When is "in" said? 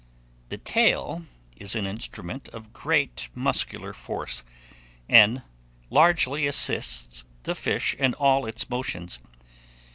7.93-8.15